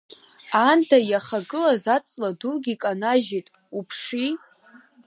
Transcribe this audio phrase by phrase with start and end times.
[0.59, 4.27] Аанда иахагылаз аҵла дугьы канажьит, уԥши…